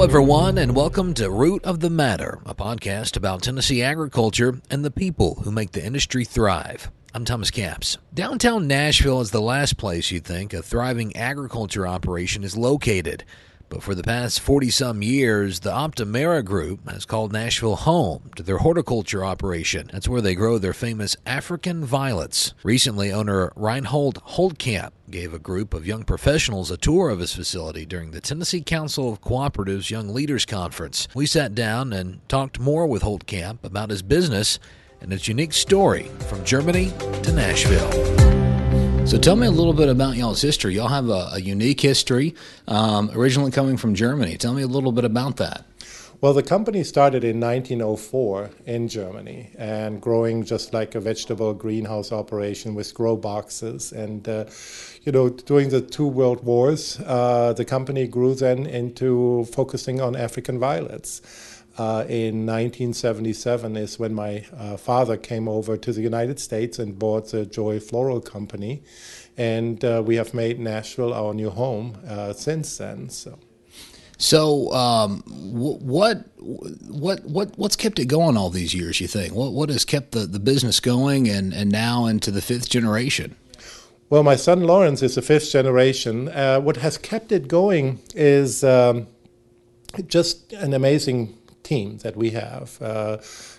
Hello, 0.00 0.08
everyone, 0.08 0.56
and 0.56 0.74
welcome 0.74 1.12
to 1.12 1.30
Root 1.30 1.62
of 1.62 1.80
the 1.80 1.90
Matter, 1.90 2.38
a 2.46 2.54
podcast 2.54 3.18
about 3.18 3.42
Tennessee 3.42 3.82
agriculture 3.82 4.58
and 4.70 4.82
the 4.82 4.90
people 4.90 5.34
who 5.42 5.50
make 5.50 5.72
the 5.72 5.84
industry 5.84 6.24
thrive. 6.24 6.90
I'm 7.12 7.26
Thomas 7.26 7.50
Capps. 7.50 7.98
Downtown 8.14 8.66
Nashville 8.66 9.20
is 9.20 9.30
the 9.30 9.42
last 9.42 9.76
place 9.76 10.10
you'd 10.10 10.24
think 10.24 10.54
a 10.54 10.62
thriving 10.62 11.14
agriculture 11.14 11.86
operation 11.86 12.44
is 12.44 12.56
located. 12.56 13.24
But 13.70 13.84
for 13.84 13.94
the 13.94 14.02
past 14.02 14.40
40 14.40 14.68
some 14.70 15.00
years, 15.00 15.60
the 15.60 15.70
Optimara 15.70 16.44
Group 16.44 16.90
has 16.90 17.06
called 17.06 17.32
Nashville 17.32 17.76
home 17.76 18.30
to 18.34 18.42
their 18.42 18.58
horticulture 18.58 19.24
operation. 19.24 19.88
That's 19.92 20.08
where 20.08 20.20
they 20.20 20.34
grow 20.34 20.58
their 20.58 20.72
famous 20.72 21.16
African 21.24 21.84
violets. 21.84 22.52
Recently, 22.64 23.12
owner 23.12 23.52
Reinhold 23.54 24.22
Holtkamp 24.24 24.90
gave 25.08 25.32
a 25.32 25.38
group 25.38 25.72
of 25.72 25.86
young 25.86 26.02
professionals 26.02 26.72
a 26.72 26.76
tour 26.76 27.10
of 27.10 27.20
his 27.20 27.32
facility 27.32 27.86
during 27.86 28.10
the 28.10 28.20
Tennessee 28.20 28.60
Council 28.60 29.12
of 29.12 29.20
Cooperatives 29.20 29.88
Young 29.88 30.08
Leaders 30.08 30.44
Conference. 30.44 31.06
We 31.14 31.26
sat 31.26 31.54
down 31.54 31.92
and 31.92 32.28
talked 32.28 32.58
more 32.58 32.88
with 32.88 33.02
Holtkamp 33.02 33.62
about 33.62 33.90
his 33.90 34.02
business 34.02 34.58
and 35.00 35.12
its 35.12 35.28
unique 35.28 35.52
story 35.52 36.10
from 36.28 36.44
Germany 36.44 36.92
to 37.22 37.32
Nashville. 37.32 38.39
So 39.10 39.18
tell 39.18 39.34
me 39.34 39.48
a 39.48 39.50
little 39.50 39.72
bit 39.72 39.88
about 39.88 40.14
y'all's 40.14 40.40
history. 40.40 40.76
Y'all 40.76 40.86
have 40.86 41.08
a, 41.08 41.30
a 41.32 41.40
unique 41.40 41.80
history, 41.80 42.32
um, 42.68 43.10
originally 43.12 43.50
coming 43.50 43.76
from 43.76 43.92
Germany. 43.92 44.36
Tell 44.36 44.54
me 44.54 44.62
a 44.62 44.68
little 44.68 44.92
bit 44.92 45.04
about 45.04 45.36
that. 45.38 45.64
Well, 46.20 46.32
the 46.32 46.44
company 46.44 46.84
started 46.84 47.24
in 47.24 47.40
1904 47.40 48.50
in 48.66 48.86
Germany 48.86 49.50
and 49.58 50.00
growing 50.00 50.44
just 50.44 50.72
like 50.72 50.94
a 50.94 51.00
vegetable 51.00 51.54
greenhouse 51.54 52.12
operation 52.12 52.76
with 52.76 52.94
grow 52.94 53.16
boxes. 53.16 53.90
And, 53.90 54.28
uh, 54.28 54.44
you 55.02 55.10
know, 55.10 55.28
during 55.30 55.70
the 55.70 55.80
two 55.80 56.06
world 56.06 56.44
wars, 56.44 57.00
uh, 57.04 57.52
the 57.52 57.64
company 57.64 58.06
grew 58.06 58.36
then 58.36 58.64
into 58.64 59.44
focusing 59.46 60.00
on 60.00 60.14
African 60.14 60.60
violets 60.60 61.20
uh, 61.78 62.04
in 62.08 62.46
1977 62.46 63.76
is 63.76 63.98
when 63.98 64.14
my 64.14 64.44
uh, 64.56 64.76
father 64.76 65.16
came 65.16 65.48
over 65.48 65.76
to 65.76 65.92
the 65.92 66.02
United 66.02 66.40
States 66.40 66.78
and 66.78 66.98
bought 66.98 67.30
the 67.30 67.46
Joy 67.46 67.80
Floral 67.80 68.20
Company, 68.20 68.82
and 69.36 69.84
uh, 69.84 70.02
we 70.04 70.16
have 70.16 70.34
made 70.34 70.58
Nashville 70.58 71.14
our 71.14 71.32
new 71.32 71.50
home 71.50 71.98
uh, 72.06 72.32
since 72.32 72.78
then. 72.78 73.08
So. 73.10 73.38
So, 74.18 74.70
um, 74.74 75.22
what 75.26 76.26
what 76.36 77.24
what 77.24 77.56
what's 77.56 77.74
kept 77.74 77.98
it 77.98 78.04
going 78.04 78.36
all 78.36 78.50
these 78.50 78.74
years? 78.74 79.00
You 79.00 79.06
think 79.06 79.34
what 79.34 79.54
what 79.54 79.70
has 79.70 79.86
kept 79.86 80.12
the, 80.12 80.26
the 80.26 80.38
business 80.38 80.78
going 80.78 81.26
and, 81.26 81.54
and 81.54 81.72
now 81.72 82.04
into 82.04 82.30
the 82.30 82.42
fifth 82.42 82.68
generation? 82.68 83.34
Well, 84.10 84.22
my 84.22 84.36
son 84.36 84.60
Lawrence 84.64 85.02
is 85.02 85.14
the 85.14 85.22
fifth 85.22 85.50
generation. 85.50 86.28
Uh, 86.28 86.60
what 86.60 86.76
has 86.78 86.98
kept 86.98 87.32
it 87.32 87.48
going 87.48 88.00
is 88.14 88.62
um, 88.62 89.06
just 90.06 90.52
an 90.52 90.74
amazing 90.74 91.38
team 91.70 91.98
that 91.98 92.16
we 92.16 92.30
have. 92.30 92.66
Uh, 92.82 93.18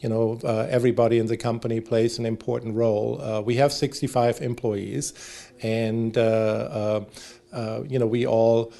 you 0.00 0.08
know, 0.08 0.40
uh, 0.42 0.66
everybody 0.68 1.18
in 1.18 1.26
the 1.26 1.36
company 1.36 1.80
plays 1.80 2.18
an 2.18 2.26
important 2.26 2.74
role. 2.74 3.22
Uh, 3.22 3.40
we 3.40 3.54
have 3.62 3.72
65 3.72 4.40
employees, 4.40 5.14
and 5.62 6.18
uh, 6.18 6.20
uh, 6.20 7.04
uh, 7.52 7.82
you 7.88 7.98
know, 8.00 8.08
we 8.08 8.26
all 8.26 8.72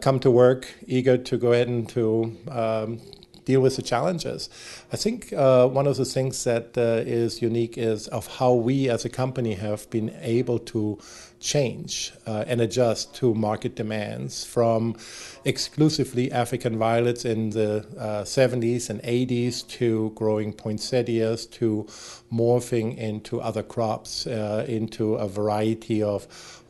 come 0.00 0.18
to 0.20 0.30
work 0.30 0.62
eager 0.86 1.16
to 1.16 1.38
go 1.38 1.52
ahead 1.52 1.68
and 1.68 1.88
to 1.88 2.04
um, 2.50 3.00
deal 3.46 3.62
with 3.62 3.76
the 3.76 3.82
challenges. 3.82 4.50
I 4.92 4.96
think 4.96 5.32
uh, 5.32 5.68
one 5.68 5.86
of 5.86 5.96
the 5.96 6.04
things 6.04 6.44
that 6.44 6.76
uh, 6.76 7.02
is 7.06 7.40
unique 7.40 7.78
is 7.78 8.08
of 8.08 8.26
how 8.26 8.52
we 8.52 8.90
as 8.90 9.04
a 9.06 9.08
company 9.08 9.54
have 9.54 9.88
been 9.88 10.14
able 10.20 10.58
to 10.74 10.98
change 11.38 12.12
uh, 12.26 12.44
and 12.48 12.60
adjust 12.60 13.14
to 13.14 13.34
market 13.34 13.76
demands 13.76 14.44
from 14.44 14.96
exclusively 15.44 16.32
African 16.32 16.76
violets 16.76 17.24
in 17.24 17.50
the 17.50 17.86
70s 17.96 18.90
uh, 18.90 18.94
and 18.94 19.02
80s 19.02 19.66
to 19.68 20.10
growing 20.16 20.52
poinsettias 20.52 21.46
to 21.46 21.86
morphing 22.32 22.96
into 22.98 23.40
other 23.40 23.62
crops, 23.62 24.26
uh, 24.26 24.66
into 24.68 25.14
a 25.14 25.28
variety 25.28 26.02
of 26.02 26.26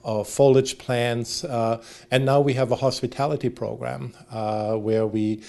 of 0.07 0.29
foliage 0.29 0.79
plants. 0.79 1.43
Uh, 1.43 1.83
and 2.13 2.25
now 2.25 2.41
we 2.41 2.55
have 2.55 2.71
a 2.71 2.77
hospitality 2.77 3.49
program 3.49 4.15
uh, 4.31 4.77
where 4.77 5.05
we 5.05 5.43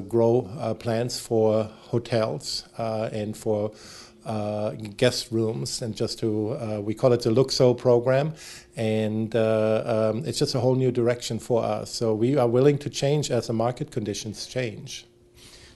grow 0.00 0.48
uh, 0.58 0.74
plants 0.74 1.18
for 1.18 1.64
hotels 1.64 2.64
uh, 2.78 3.08
and 3.12 3.36
for 3.36 3.72
uh, 4.24 4.70
guest 4.96 5.30
rooms, 5.30 5.82
and 5.82 5.94
just 5.94 6.18
to 6.18 6.52
uh, 6.52 6.80
we 6.80 6.94
call 6.94 7.12
it 7.12 7.22
the 7.22 7.30
Luxo 7.30 7.76
program, 7.76 8.32
and 8.76 9.36
uh, 9.36 10.10
um, 10.14 10.24
it's 10.24 10.38
just 10.38 10.54
a 10.54 10.60
whole 10.60 10.76
new 10.76 10.90
direction 10.90 11.38
for 11.38 11.62
us. 11.62 11.90
So 11.90 12.14
we 12.14 12.36
are 12.36 12.48
willing 12.48 12.78
to 12.78 12.90
change 12.90 13.30
as 13.30 13.48
the 13.48 13.52
market 13.52 13.90
conditions 13.90 14.46
change. 14.46 15.06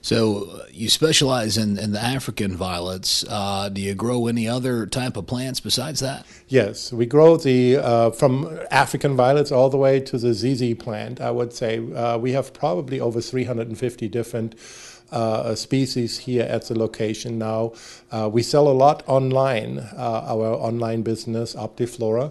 So 0.01 0.45
uh, 0.45 0.67
you 0.71 0.89
specialize 0.89 1.57
in, 1.57 1.79
in 1.79 1.93
the 1.93 2.01
African 2.01 2.57
violets. 2.57 3.25
Uh, 3.29 3.69
do 3.69 3.81
you 3.81 3.95
grow 3.95 4.27
any 4.27 4.49
other 4.49 4.87
type 4.87 5.17
of 5.17 5.27
plants 5.27 5.61
besides 5.61 6.01
that? 6.01 6.27
Yes, 6.47 6.93
we 6.93 7.07
grow 7.07 7.37
the 7.37 7.77
uh, 7.77 8.11
from 8.11 8.59
African 8.71 9.17
violets 9.17 9.53
all 9.53 9.71
the 9.71 9.77
way 9.77 10.01
to 10.01 10.19
the 10.19 10.33
ZZ 10.33 10.75
plant. 10.75 11.21
I 11.21 11.31
would 11.31 11.53
say 11.53 11.79
uh, 11.95 12.19
we 12.19 12.33
have 12.33 12.53
probably 12.53 13.01
over 13.01 13.21
350 13.21 14.09
different. 14.09 14.55
Uh, 15.11 15.55
species 15.55 16.19
here 16.19 16.43
at 16.43 16.65
the 16.69 16.79
location 16.79 17.39
now. 17.39 17.73
Uh, 18.11 18.29
we 18.31 18.43
sell 18.43 18.69
a 18.69 18.77
lot 18.77 19.03
online, 19.07 19.79
uh, 19.79 20.25
our 20.27 20.49
online 20.49 21.01
business, 21.03 21.55
Optiflora. 21.55 22.31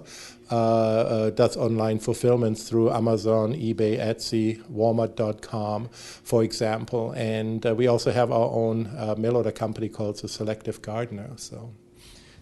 Uh, 0.49 0.55
uh, 0.55 1.29
does 1.31 1.57
online 1.57 1.99
fulfillment 1.99 2.57
through 2.57 2.89
Amazon, 2.91 3.53
eBay, 3.53 3.99
Etsy, 3.99 4.63
Walmart.com, 4.71 5.89
for 5.91 6.41
example. 6.43 7.11
And 7.11 7.65
uh, 7.65 7.75
we 7.75 7.87
also 7.87 8.11
have 8.11 8.31
our 8.31 8.49
own 8.49 8.89
mail 9.17 9.35
order 9.37 9.51
company 9.51 9.89
called 9.89 10.19
the 10.19 10.29
Selective 10.29 10.81
Gardener. 10.81 11.31
So. 11.35 11.73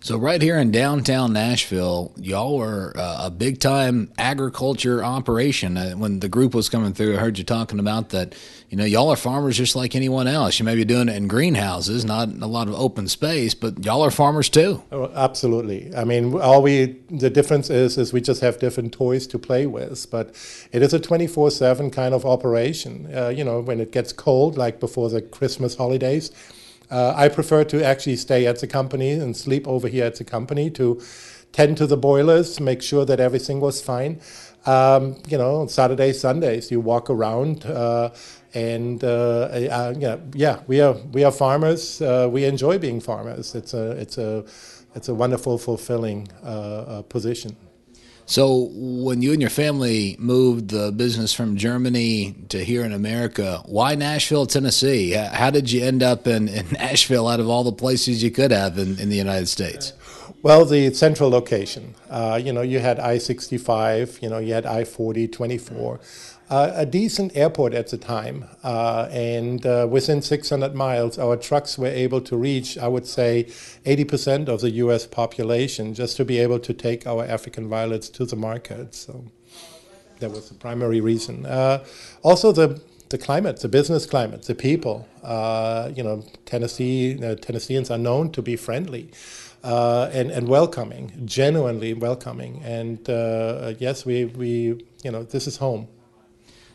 So 0.06 0.20
right 0.20 0.40
here 0.40 0.60
in 0.60 0.70
downtown 0.70 1.34
Nashville, 1.34 2.14
y'all 2.16 2.62
are 2.62 2.96
uh, 2.96 3.26
a 3.26 3.32
big 3.32 3.60
time 3.60 4.14
agriculture 4.20 5.04
operation. 5.04 5.78
Uh, 5.78 5.94
when 5.94 6.20
the 6.20 6.30
group 6.30 6.54
was 6.54 6.70
coming 6.70 6.94
through, 6.94 7.16
I 7.16 7.18
heard 7.18 7.40
you 7.40 7.44
talking 7.44 7.80
about 7.80 8.10
that. 8.10 8.36
You 8.70 8.78
know, 8.78 8.86
y'all 8.86 9.10
are 9.10 9.16
farmers 9.16 9.58
just 9.58 9.76
like 9.76 9.96
anyone 9.96 10.28
else. 10.28 10.60
You 10.60 10.66
may 10.66 10.76
be 10.76 10.86
doing 10.86 11.10
it 11.10 11.16
in 11.16 11.28
greenhouses, 11.28 12.06
not 12.06 12.30
a 12.30 12.46
lot 12.46 12.68
of 12.68 12.76
open 12.76 13.08
space, 13.08 13.56
but 13.56 13.84
y'all 13.84 14.04
are 14.04 14.12
farmers 14.12 14.48
too. 14.48 14.84
Oh, 14.92 15.10
absolutely. 15.16 15.92
I 15.96 16.04
mean, 16.04 16.40
all 16.40 16.62
we 16.62 17.00
the 17.10 17.32
difference 17.32 17.72
is 17.72 17.98
is 17.98 18.14
we 18.14 18.22
just 18.22 18.42
have 18.42 18.60
different 18.60 18.94
toys 18.94 19.26
to 19.26 19.40
play 19.40 19.66
with, 19.66 20.12
but 20.12 20.36
it 20.72 20.84
is 20.84 20.94
a 20.94 21.00
twenty 21.00 21.26
four 21.26 21.50
seven 21.50 21.90
kind 21.90 22.14
of 22.14 22.28
operation. 22.28 23.10
Uh, 23.12 23.30
you 23.30 23.44
know, 23.44 23.60
when 23.60 23.80
it 23.80 23.92
gets 23.92 24.14
cold, 24.14 24.56
like 24.56 24.80
before 24.80 25.10
the 25.10 25.24
Christmas 25.24 25.76
holidays 25.76 26.30
uh, 26.91 27.13
I 27.16 27.29
prefer 27.29 27.63
to 27.66 27.84
actually 27.84 28.16
stay 28.18 28.46
at 28.46 28.59
the 28.59 28.68
company 28.68 29.12
and 29.12 29.35
sleep 29.35 29.68
over 29.68 29.88
here 29.88 30.06
at 30.06 30.16
the 30.16 30.23
company 30.23 30.69
to 30.72 31.01
tend 31.51 31.78
to 31.78 31.88
the 31.88 31.97
boilers, 31.97 32.59
make 32.59 32.81
sure 32.81 33.06
that 33.06 33.19
everything 33.19 33.59
was 33.59 33.81
fine. 33.81 34.19
Um, 34.66 35.16
you 35.28 35.38
know, 35.38 35.68
Saturdays, 35.68 36.19
Sundays, 36.19 36.72
you 36.72 36.79
walk 36.81 37.09
around, 37.09 37.66
uh, 37.66 38.09
and 38.53 39.03
uh, 39.03 39.50
uh, 39.51 39.94
yeah, 39.97 40.18
yeah, 40.34 40.59
we 40.68 40.81
are 40.81 40.96
we 41.13 41.23
are 41.23 41.31
farmers. 41.31 42.01
Uh, 42.01 42.28
we 42.31 42.46
enjoy 42.46 42.79
being 42.79 43.00
farmers. 43.00 43.53
It's 43.53 43.73
a 43.73 43.91
it's 43.91 44.17
a 44.17 44.44
it's 44.96 45.07
a 45.07 45.13
wonderful, 45.13 45.57
fulfilling 45.57 46.28
uh, 46.44 47.03
position. 47.03 47.56
So, 48.28 48.69
when 48.74 49.22
you 49.22 49.34
and 49.34 49.41
your 49.41 49.52
family 49.52 50.16
moved 50.18 50.69
the 50.69 50.91
business 50.91 51.31
from 51.31 51.58
Germany 51.58 52.34
to 52.50 52.63
here 52.63 52.84
in 52.84 52.91
America, 52.91 53.62
why 53.66 53.94
Nashville, 53.94 54.47
Tennessee? 54.47 55.12
How 55.12 55.52
did 55.52 55.72
you 55.72 55.84
end 55.84 56.02
up 56.02 56.25
in, 56.25 56.47
in 56.47 56.66
Nashville 56.72 57.28
out 57.28 57.40
of 57.40 57.47
all 57.50 57.64
the 57.64 57.72
places 57.72 58.24
you 58.24 58.31
could 58.31 58.50
have 58.50 58.80
in, 58.80 59.00
in 59.00 59.09
the 59.09 59.16
United 59.16 59.47
States? 59.47 59.94
Well, 60.41 60.66
the 60.66 60.91
central 60.94 61.30
location. 61.30 61.94
Uh, 62.09 62.40
you 62.44 62.52
know, 62.52 62.62
you 62.62 62.80
had 62.80 63.00
I 63.00 63.19
65, 63.19 64.19
you 64.22 64.30
know, 64.30 64.40
you 64.40 64.53
had 64.53 64.66
I 64.66 64.85
40, 64.85 65.28
24 65.28 66.00
uh, 66.50 66.72
a 66.76 66.86
decent 66.86 67.36
airport 67.36 67.74
at 67.74 67.88
the 67.88 67.97
time. 67.97 68.46
Uh, 68.64 69.08
and 69.12 69.66
uh, 69.66 69.88
within 69.90 70.22
600 70.22 70.76
miles, 70.76 71.18
our 71.18 71.36
trucks 71.36 71.78
were 71.78 71.88
able 71.88 72.22
to 72.22 72.38
reach, 72.38 72.78
I 72.78 72.88
would 72.88 73.08
say, 73.08 73.46
80% 73.86 74.47
of 74.47 74.62
the 74.62 74.72
US 74.72 75.08
population 75.08 75.94
just 75.94 76.18
to 76.18 76.26
be 76.26 76.38
able 76.40 76.59
to 76.59 76.74
take 76.74 77.08
our 77.08 77.26
African 77.26 77.68
violets 77.68 78.09
to 78.09 78.26
the 78.26 78.36
market. 78.36 78.94
So 78.94 79.26
that 80.20 80.32
was 80.32 80.50
the 80.50 80.56
primary 80.56 81.02
reason. 81.02 81.46
Uh, 81.46 81.84
also, 82.24 82.52
the 82.52 82.82
the 83.09 83.18
climate, 83.20 83.59
the 83.59 83.68
business 83.68 84.06
climate, 84.06 84.41
the 84.44 84.56
people. 84.56 85.08
Uh, 85.24 85.91
you 85.96 86.03
know, 86.03 86.24
Tennessee 86.46 87.24
uh, 87.24 87.36
Tennesseans 87.36 87.91
are 87.91 87.98
known 88.00 88.32
to 88.32 88.41
be 88.41 88.56
friendly. 88.56 89.12
Uh, 89.64 90.12
and, 90.14 90.30
and 90.30 90.48
welcoming, 90.48 91.12
genuinely 91.26 91.91
welcoming. 91.96 92.62
And 92.64 93.09
uh, 93.09 93.74
yes, 93.80 94.06
we, 94.06 94.26
we, 94.26 94.86
you 95.03 95.09
know, 95.09 95.24
this 95.24 95.48
is 95.48 95.58
home. 95.58 95.88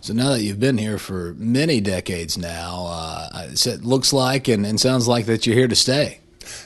So 0.01 0.15
now 0.15 0.31
that 0.31 0.43
you've 0.43 0.61
been 0.61 0.79
here 0.79 0.99
for 0.99 1.35
many 1.37 1.81
decades 1.81 2.39
now, 2.39 2.87
uh, 2.87 3.49
it 3.51 3.85
looks 3.85 4.13
like 4.13 4.49
and, 4.49 4.65
and 4.65 4.81
sounds 4.81 5.07
like 5.07 5.27
that 5.27 5.47
you're 5.47 5.57
here 5.57 5.69
to 5.69 5.77
stay. 5.77 6.21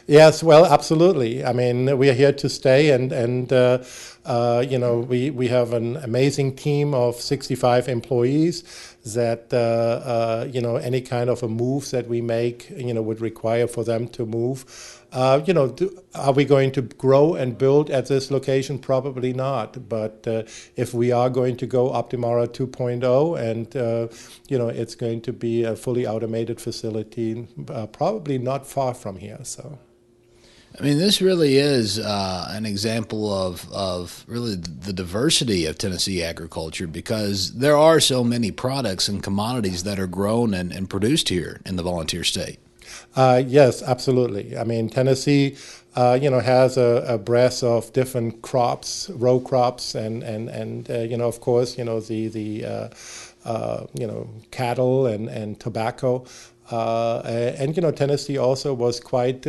Yes, 0.07 0.43
well, 0.43 0.65
absolutely. 0.67 1.45
I 1.45 1.53
mean, 1.53 1.99
we 1.99 2.09
are 2.09 2.15
here 2.15 2.33
to 2.33 2.49
stay, 2.49 2.91
and 2.91 3.13
and 3.13 3.53
uh, 3.53 3.79
Uh, 4.25 4.65
you 4.67 4.79
know, 4.79 5.01
we, 5.01 5.31
we 5.31 5.49
have 5.49 5.75
an 5.75 5.97
amazing 5.99 6.57
team 6.57 6.95
of 6.95 7.17
65 7.17 7.89
employees 7.89 8.97
that, 9.05 9.53
uh, 9.53 9.57
uh, 9.57 10.49
you 10.51 10.63
know, 10.63 10.77
any 10.77 11.03
kind 11.03 11.29
of 11.29 11.43
a 11.43 11.49
move 11.49 11.91
that 11.91 12.09
we 12.09 12.23
make, 12.23 12.71
you 12.71 12.95
know, 12.95 13.03
would 13.03 13.21
require 13.21 13.67
for 13.67 13.85
them 13.85 14.09
to 14.09 14.25
move. 14.25 14.65
Uh, 15.13 15.43
you 15.47 15.53
know, 15.53 15.69
do, 15.69 16.03
are 16.15 16.33
we 16.33 16.45
going 16.45 16.73
to 16.73 16.83
grow 16.83 17.35
and 17.35 17.59
build 17.59 17.91
at 17.91 18.07
this 18.07 18.31
location? 18.31 18.79
Probably 18.79 19.35
not. 19.35 19.89
But 19.89 20.27
uh, 20.27 20.45
if 20.75 20.95
we 20.95 21.13
are 21.13 21.29
going 21.29 21.59
to 21.59 21.67
go 21.67 21.91
Optimara 21.91 22.49
2.0 22.49 23.39
and, 23.39 23.77
uh, 23.77 24.09
you 24.49 24.57
know, 24.57 24.69
it's 24.69 24.95
going 24.95 25.21
to 25.21 25.33
be 25.35 25.65
a 25.65 25.77
fully 25.77 26.07
automated 26.07 26.61
facility, 26.61 27.47
probably 27.93 28.39
not 28.39 28.67
far 28.67 28.95
from 28.95 29.17
here. 29.17 29.41
So. 29.43 29.79
I 30.79 30.83
mean, 30.83 30.99
this 30.99 31.23
really 31.23 31.57
is 31.57 32.01
uh, 32.01 32.49
an 32.51 32.67
example 32.67 33.33
of, 33.33 33.71
of 33.73 34.25
really 34.27 34.57
the 34.57 34.93
diversity 34.93 35.67
of 35.67 35.79
Tennessee 35.79 36.23
agriculture 36.23 36.89
because 36.89 37.53
there 37.53 37.77
are 37.77 38.01
so 38.01 38.25
many 38.25 38.51
products 38.51 39.07
and 39.07 39.23
commodities 39.23 39.85
that 39.85 40.01
are 40.01 40.09
grown 40.09 40.53
and, 40.53 40.73
and 40.73 40.91
produced 40.91 41.29
here 41.29 41.61
in 41.65 41.77
the 41.77 41.85
volunteer 41.85 42.25
state. 42.25 42.59
Uh, 43.15 43.41
yes, 43.47 43.83
absolutely. 43.83 44.59
I 44.59 44.65
mean, 44.65 44.89
Tennessee, 44.89 45.57
uh, 45.95 46.19
you 46.21 46.29
know, 46.29 46.41
has 46.41 46.77
a, 46.77 47.05
a, 47.07 47.19
breadth 47.19 47.63
of 47.63 47.93
different 47.93 48.43
crops, 48.43 49.09
row 49.11 49.39
crops, 49.39 49.95
and 49.95 50.23
and 50.25 50.49
and 50.49 50.91
uh, 50.91 50.99
you 50.99 51.17
know, 51.17 51.29
of 51.29 51.41
course, 51.41 51.79
you 51.79 51.85
know 51.85 52.01
the 52.01 52.29
the 52.29 52.65
uh, 52.65 52.89
uh, 53.45 53.87
you 53.95 54.07
know 54.07 54.29
cattle 54.51 55.07
and 55.07 55.29
and 55.29 55.61
tobacco. 55.61 56.25
Uh, 56.71 57.21
and 57.59 57.77
you 57.77 57.83
know, 57.83 57.91
Tennessee 57.91 58.39
also 58.39 58.73
was 58.73 58.99
quite 59.01 59.45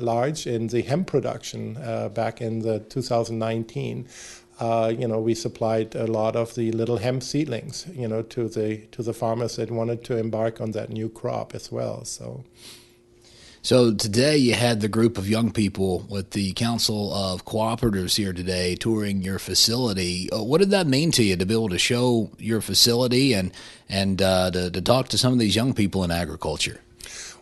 large 0.00 0.46
in 0.46 0.66
the 0.68 0.82
hemp 0.82 1.06
production 1.06 1.74
back 2.14 2.40
in 2.40 2.60
the 2.60 2.80
2019. 2.80 4.08
Uh, 4.58 4.92
you 4.96 5.06
know, 5.06 5.20
we 5.20 5.34
supplied 5.34 5.94
a 5.94 6.06
lot 6.06 6.34
of 6.34 6.54
the 6.54 6.72
little 6.72 6.96
hemp 6.96 7.22
seedlings, 7.22 7.86
you 7.92 8.08
know, 8.08 8.22
to 8.22 8.48
the 8.48 8.78
to 8.92 9.02
the 9.02 9.12
farmers 9.12 9.56
that 9.56 9.70
wanted 9.70 10.02
to 10.04 10.16
embark 10.16 10.60
on 10.60 10.70
that 10.70 10.90
new 10.90 11.08
crop 11.08 11.54
as 11.54 11.70
well. 11.70 12.04
So. 12.04 12.44
So 13.66 13.92
today 13.92 14.36
you 14.36 14.54
had 14.54 14.80
the 14.80 14.86
group 14.86 15.18
of 15.18 15.28
young 15.28 15.50
people 15.50 16.06
with 16.08 16.30
the 16.30 16.52
Council 16.52 17.12
of 17.12 17.44
Cooperatives 17.44 18.14
here 18.14 18.32
today 18.32 18.76
touring 18.76 19.22
your 19.22 19.40
facility. 19.40 20.30
Uh, 20.30 20.44
what 20.44 20.58
did 20.58 20.70
that 20.70 20.86
mean 20.86 21.10
to 21.10 21.24
you 21.24 21.34
to 21.34 21.44
be 21.44 21.52
able 21.52 21.70
to 21.70 21.78
show 21.80 22.30
your 22.38 22.60
facility 22.60 23.32
and 23.32 23.50
and 23.88 24.22
uh, 24.22 24.52
to, 24.52 24.70
to 24.70 24.80
talk 24.80 25.08
to 25.08 25.18
some 25.18 25.32
of 25.32 25.40
these 25.40 25.56
young 25.56 25.74
people 25.74 26.04
in 26.04 26.12
agriculture? 26.12 26.80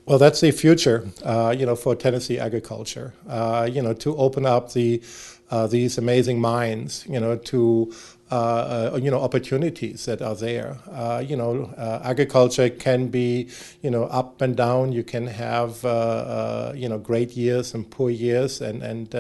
Well, 0.06 0.16
that's 0.16 0.40
the 0.40 0.50
future, 0.50 1.06
uh, 1.22 1.54
you 1.58 1.66
know, 1.66 1.76
for 1.76 1.94
Tennessee 1.94 2.38
agriculture. 2.38 3.12
Uh, 3.28 3.68
you 3.70 3.82
know, 3.82 3.92
to 3.92 4.16
open 4.16 4.46
up 4.46 4.72
the 4.72 5.02
uh, 5.50 5.66
these 5.66 5.98
amazing 5.98 6.40
minds, 6.40 7.04
you 7.08 7.20
know, 7.20 7.36
to 7.36 7.92
uh, 8.30 8.90
uh, 8.94 8.98
you 9.00 9.10
know 9.10 9.20
opportunities 9.20 10.06
that 10.06 10.22
are 10.22 10.34
there. 10.34 10.78
Uh, 10.90 11.22
you 11.24 11.36
know, 11.36 11.72
uh, 11.76 12.00
agriculture 12.02 12.70
can 12.70 13.08
be 13.08 13.48
you 13.82 13.90
know 13.90 14.04
up 14.04 14.40
and 14.40 14.56
down. 14.56 14.92
You 14.92 15.04
can 15.04 15.26
have 15.26 15.84
uh, 15.84 15.88
uh, 15.88 16.72
you 16.74 16.88
know 16.88 16.98
great 16.98 17.36
years 17.36 17.74
and 17.74 17.88
poor 17.88 18.10
years, 18.10 18.60
and 18.60 18.82
and 18.82 19.14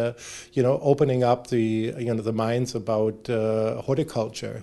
you 0.54 0.62
know 0.62 0.80
opening 0.82 1.22
up 1.22 1.48
the 1.48 1.94
you 1.98 2.14
know 2.14 2.22
the 2.22 2.32
minds 2.32 2.74
about 2.74 3.26
horticulture. 3.84 4.62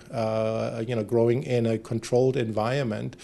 you 0.86 0.96
know, 0.96 1.04
growing 1.04 1.44
in 1.44 1.64
a 1.66 1.78
controlled 1.78 2.36
environment. 2.36 3.16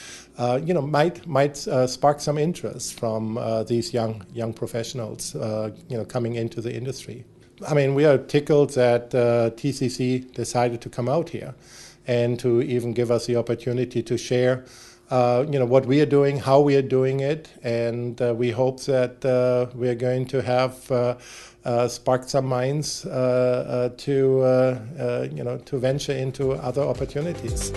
you 0.65 0.73
know, 0.73 0.83
might 0.83 1.27
might 1.27 1.57
spark 1.57 2.21
some 2.21 2.39
interest 2.39 2.99
from 2.99 3.39
these 3.67 3.93
young 3.93 4.25
young 4.33 4.53
professionals. 4.55 5.35
you 5.35 5.97
know, 5.99 6.05
coming 6.05 6.37
into 6.37 6.61
the 6.61 6.73
industry. 6.73 7.25
I 7.67 7.75
mean, 7.75 7.95
we 7.95 8.05
are 8.05 8.19
tickled 8.19 8.71
that 8.75 9.15
uh, 9.15 9.51
TCC 9.51 10.33
decided 10.33 10.81
to 10.83 10.89
come 10.89 11.09
out 11.09 11.31
here 11.31 11.55
and 12.07 12.39
to 12.41 12.63
even 12.63 12.93
give 12.93 13.11
us 13.11 13.27
the 13.27 13.37
opportunity 13.37 14.03
to 14.03 14.17
share, 14.17 14.65
uh, 15.11 15.45
you 15.51 15.59
know, 15.59 15.67
what 15.67 15.87
we 15.87 16.01
are 16.01 16.07
doing, 16.07 16.39
how 16.39 16.61
we 16.61 16.77
are 16.77 16.83
doing 16.83 17.21
it, 17.21 17.49
and 17.63 18.21
uh, 18.23 18.33
we 18.37 18.51
hope 18.51 18.81
that 18.83 19.25
uh, 19.25 19.67
we 19.77 19.89
are 19.89 19.95
going 19.95 20.27
to 20.27 20.41
have 20.41 20.91
uh, 20.91 21.17
uh, 21.65 21.89
sparked 21.89 22.31
some 22.31 22.47
minds 22.47 23.03
to, 23.03 24.09
you 25.33 25.45
know, 25.45 25.61
to 25.65 25.79
venture 25.79 26.13
into 26.13 26.53
other 26.53 26.83
opportunities. 26.83 27.73